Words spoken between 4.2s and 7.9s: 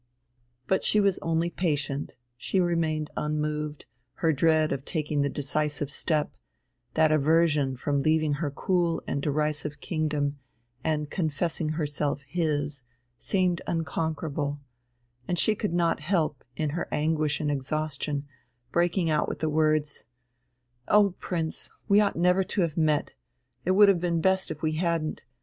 dread of taking the decisive step, that aversion